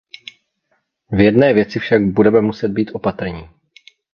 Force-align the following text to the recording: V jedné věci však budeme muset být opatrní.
V 1.11 1.19
jedné 1.19 1.53
věci 1.53 1.79
však 1.79 2.01
budeme 2.05 2.41
muset 2.41 2.67
být 2.67 2.91
opatrní. 2.93 3.49